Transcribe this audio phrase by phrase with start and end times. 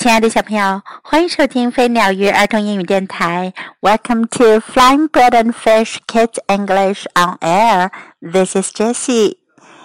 [0.00, 3.52] 亲爱的小朋友，欢迎收听飞鸟鱼儿童英语电台。
[3.82, 7.90] Welcome to Flying Bird and Fish Kids English on Air.
[8.22, 9.36] This is Jessie.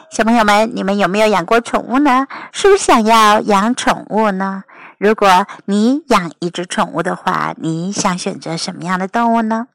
[0.09, 2.27] 小朋友们，你们有没有养过宠物呢？
[2.53, 4.63] 是不是想要养宠物呢？
[4.97, 9.67] 如果你养一只宠物的话，你想选择什么样的动物呢？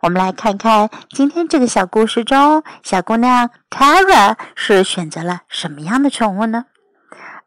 [0.00, 6.64] 我们来看看今天这个小故事中，小姑娘 Tara 是选择了什么样的宠物呢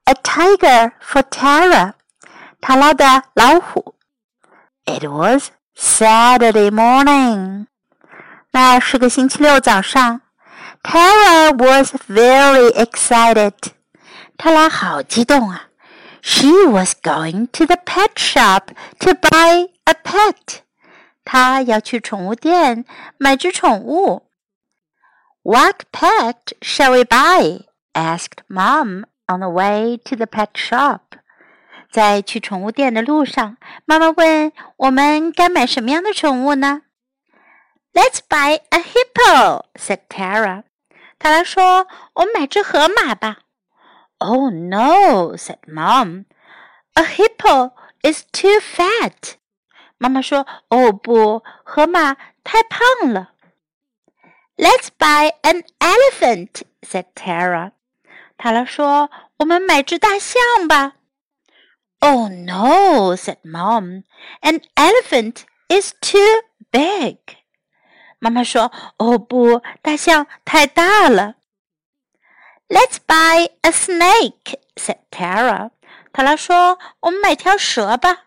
[0.05, 1.93] ？A tiger for Tara.
[2.69, 3.95] hello 的老虎。
[4.83, 7.67] It was Saturday morning.
[8.51, 10.19] 那是个星期六早上。
[10.83, 13.53] Tara was very excited.
[14.37, 15.69] 塔拉好激动啊。
[16.21, 20.59] She was going to the pet shop to buy a pet.
[21.23, 22.83] 她要去宠物店
[23.17, 24.27] 买只宠物。
[25.43, 27.61] What pet shall we buy?
[27.93, 30.99] asked Mom on the way to the pet shop.
[31.91, 36.83] 在去宠物店的路上，妈妈问我们该买什么样的宠物呢
[37.93, 40.63] ？Let's buy a hippo," said Tara.
[41.17, 43.39] 塔拉说：“我们买只河马吧。”
[44.19, 46.25] Oh no," said Mom.
[46.93, 49.35] "A hippo is too fat."
[49.97, 53.31] 妈妈说：“哦不，河马太胖了。”
[54.57, 57.71] Let's buy an elephant," said Tara.
[58.37, 60.93] 塔拉说：“我们买只大象吧。”
[62.00, 64.04] Oh no, said Mom.
[64.40, 67.18] An elephant is too big.
[68.18, 71.34] 妈妈说：“哦不，大象太大了。”
[72.68, 75.70] Let's buy a snake, said Tara.
[76.12, 78.24] 塔拉说：“我们买条蛇吧。”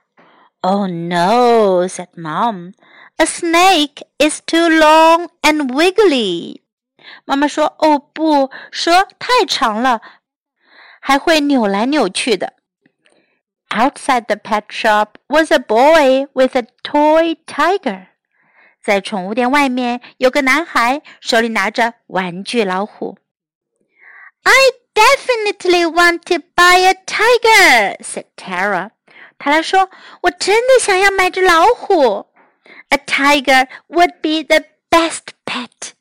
[0.62, 2.74] Oh no, said Mom.
[3.18, 6.62] A snake is too long and wiggly.
[7.24, 10.02] 妈妈说：“哦不，蛇太长了，
[11.00, 12.54] 还会扭来扭去的。””
[13.70, 18.08] Outside the pet shop was a boy with a toy tiger.
[18.82, 23.18] 在宠物店外面有个男孩，手里拿着玩具老虎。
[24.44, 24.54] I
[24.94, 28.92] definitely want to buy a tiger," said Tara.
[29.38, 32.28] 塔拉说：“我真的想要买只老虎。
[32.90, 35.92] A tiger would be the best pet.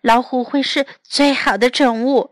[0.00, 2.30] 老虎会是最好的宠物。”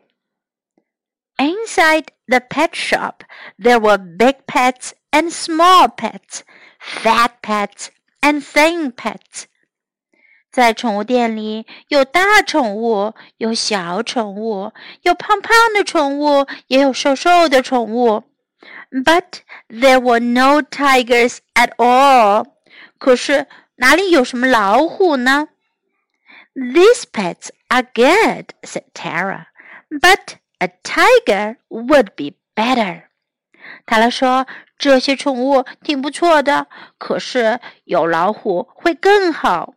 [1.38, 3.24] Inside the pet shop,
[3.58, 6.42] there were big pets and small pets,
[6.78, 7.88] fat pets
[8.20, 9.46] and thin pets.
[10.52, 18.24] 在宠物店里，有大宠物，有小宠物，有胖胖的宠物，也有瘦瘦的宠物。
[18.90, 22.46] But there were no tigers at all.
[22.98, 23.46] 可是
[23.76, 25.48] 哪里有什么老虎呢？
[26.54, 29.46] These pets are good," said Tara.
[29.88, 33.03] "But A tiger would be better.
[33.85, 36.67] 塔拉说：“这些宠物挺不错的，
[36.97, 39.73] 可是有老虎会更好。”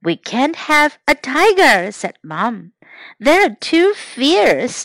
[0.00, 2.72] We can't have a tiger," said Mom.
[3.18, 4.84] "They're too fierce."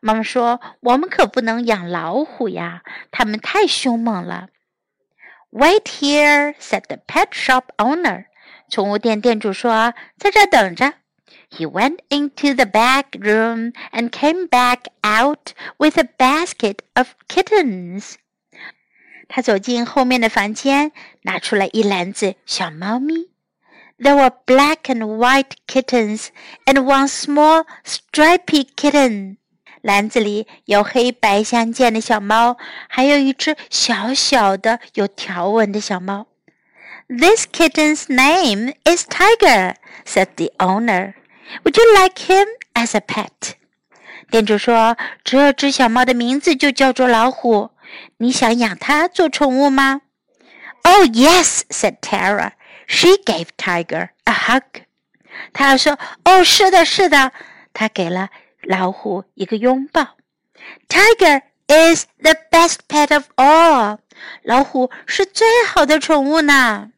[0.00, 4.48] 妈妈说：“我们可不能养老虎呀，它们太凶猛了。”
[5.50, 8.26] Wait here," said the pet shop owner.
[8.68, 10.94] 宠物店店主说：“在这等着。”
[11.49, 18.15] He went into the back room and came back out with a basket of kittens.
[19.27, 20.91] 他走进后面的房间，
[21.21, 23.29] 拿出来一篮子小猫咪。
[23.97, 26.27] There were black and white kittens
[26.65, 29.37] and one small stripy kitten.
[29.81, 32.57] 篮子里有黑白相间的小猫，
[32.89, 36.27] 还有一只小小的有条纹的小猫。
[37.07, 41.15] This kitten's name is Tiger," said the owner.
[41.63, 43.55] Would you like him as a pet？
[44.29, 44.95] 店主说：“
[45.25, 47.71] 这只小猫的名字就叫做老虎，
[48.17, 50.01] 你想养它做宠物吗？”“
[50.83, 52.51] Oh yes,” said Tara.
[52.87, 54.83] She gave Tiger a hug.
[55.51, 57.33] 她说：“哦，是的，是的。”
[57.73, 58.29] 她给了
[58.61, 60.15] 老虎一个拥抱。“
[60.87, 63.97] Tiger is the best pet of all.”
[64.43, 66.91] 老虎是最好的宠物呢。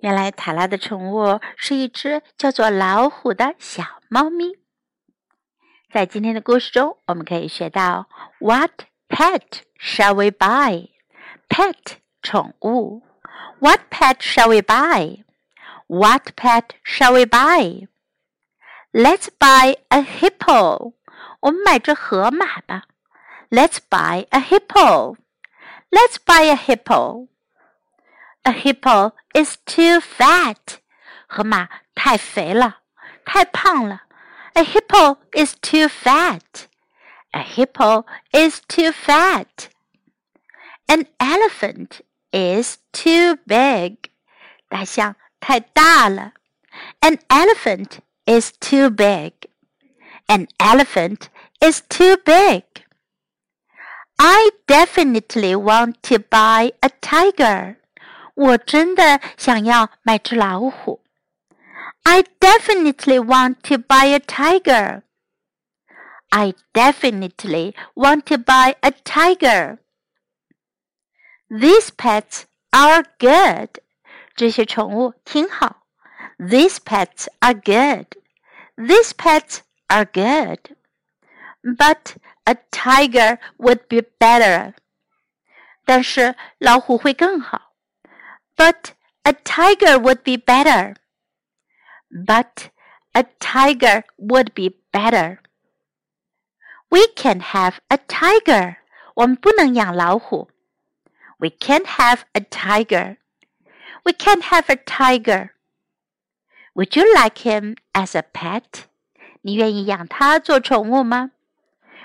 [0.00, 4.56] 原来塔拉的宠物是一只叫做老虎的小猫咪。
[5.92, 8.08] 在今天的故事中，我们可以学到
[8.38, 8.70] What
[9.08, 9.42] pet
[9.78, 10.88] shall we buy?
[11.48, 13.02] Pet 宠物。
[13.58, 15.24] What pet shall we buy?
[15.86, 17.88] What pet shall we buy?
[18.92, 20.94] Let's buy a hippo.
[21.40, 22.84] 我们买只河马吧。
[23.50, 25.16] Let's buy a hippo.
[25.90, 27.28] Let's buy a hippo.
[28.43, 30.79] A hippo is too fat.
[31.27, 32.81] 河马太肥了，
[33.25, 34.03] 太胖了。
[34.53, 36.67] A hippo is too fat.
[37.31, 39.69] A hippo is too fat.
[40.87, 42.01] An elephant
[42.31, 44.11] is too big.
[44.69, 46.33] 大象太大了。
[47.01, 49.33] An elephant is too big.
[50.27, 51.29] An elephant
[51.59, 52.63] is too big.
[54.17, 57.77] I definitely want to buy a tiger.
[58.33, 61.01] 我真的想要买只老虎。
[62.03, 65.01] I definitely want to buy a tiger.
[66.29, 69.79] I definitely want to buy a tiger.
[71.49, 73.81] These pets are good.
[74.35, 75.87] 这些宠物挺好。
[76.37, 78.07] These pets are good.
[78.75, 80.75] These pets are good.
[81.63, 84.73] But a tiger would be better.
[85.85, 87.68] 但是老虎会更好。
[88.59, 88.93] But
[89.23, 90.95] a tiger would be better.
[92.11, 92.69] But
[93.13, 95.39] a tiger would be better.
[96.89, 98.77] We can have a tiger.
[99.15, 100.49] 我们不能养老虎。
[101.37, 103.17] We can't have a tiger.
[104.03, 105.49] We can't have a tiger.
[106.73, 108.85] Would you like him as a pet?
[109.41, 111.31] 你愿意养他做宠物吗？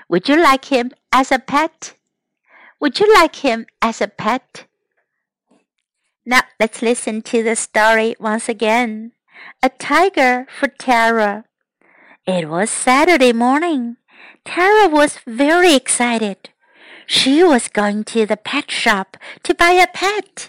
[0.07, 1.93] Would you like him as a pet?
[2.79, 4.65] Would you like him as a pet?
[6.28, 9.12] Now let's listen to the story once again.
[9.62, 11.44] A tiger for Tara.
[12.26, 13.96] It was Saturday morning.
[14.44, 16.50] Tara was very excited.
[17.06, 20.48] She was going to the pet shop to buy a pet.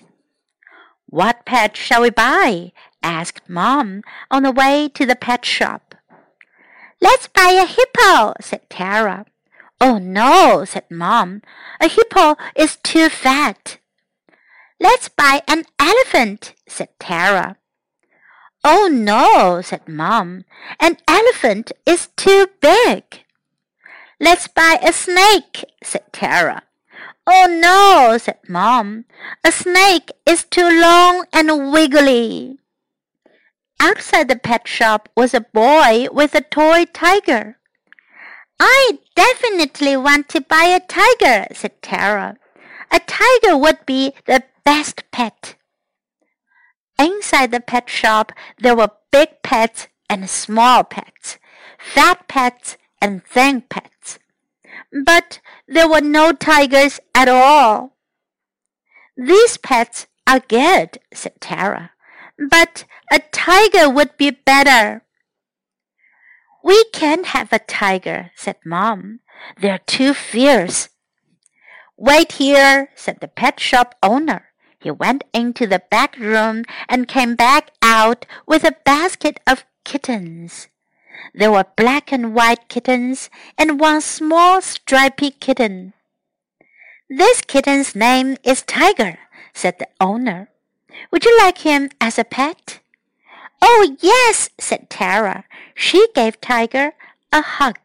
[1.06, 2.72] What pet shall we buy?
[3.04, 4.02] asked Mom
[4.32, 5.94] on the way to the pet shop.
[7.00, 9.28] Let's buy a hippo, said Tara.
[9.80, 11.44] Oh no, said Mom.
[11.80, 13.78] A hippo is too fat.
[14.80, 17.58] Let's buy an elephant, said Tara.
[18.64, 20.46] Oh no, said Mom.
[20.80, 23.24] An elephant is too big.
[24.20, 26.64] Let's buy a snake, said Tara.
[27.26, 29.06] Oh no, said Mom.
[29.44, 32.58] A snake is too long and wiggly.
[33.80, 37.58] Outside the pet shop was a boy with a toy tiger.
[38.60, 42.38] I definitely want to buy a tiger, said Tara.
[42.92, 45.56] A tiger would be the best pet.
[47.00, 51.38] Inside the pet shop, there were big pets and small pets,
[51.78, 54.20] fat pets and thin pets.
[55.06, 57.98] But there were no tigers at all.
[59.16, 61.92] These pets are good, said Tara,
[62.50, 65.04] but a tiger would be better.
[66.64, 69.22] We can't have a tiger, said Mom.
[69.60, 70.90] They're too fierce.
[71.98, 74.46] Wait here, said the pet shop owner.
[74.80, 80.68] He went into the back room and came back out with a basket of kittens.
[81.34, 85.94] There were black and white kittens and one small stripy kitten.
[87.10, 89.18] This kitten's name is Tiger,
[89.54, 90.50] said the owner.
[91.12, 92.80] Would you like him as a pet?
[93.60, 95.46] Oh, yes, said Tara.
[95.74, 96.94] She gave Tiger
[97.34, 97.80] a hug.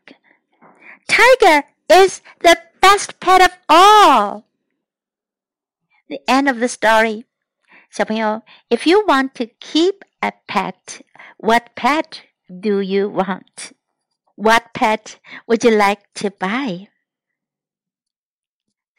[1.08, 4.45] Tiger is the best pet of all.
[6.09, 7.25] The end of the story.
[7.89, 11.01] 小朋友, if you want to keep a pet,
[11.37, 13.73] what pet do you want?
[14.35, 16.89] What pet would you like to buy?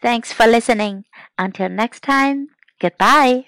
[0.01, 1.05] Thanks for listening.
[1.37, 2.49] Until next time,
[2.81, 3.47] goodbye.